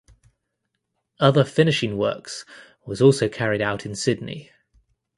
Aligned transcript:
Other 1.19 1.43
finishing 1.43 1.95
works 1.95 2.43
was 2.87 3.03
also 3.03 3.29
carried 3.29 3.61
out 3.61 3.85
in 3.85 3.93
Sydney. 3.93 4.49